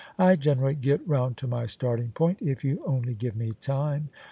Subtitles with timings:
[0.17, 4.09] I generally get roimd to my starting point, if you only give me time."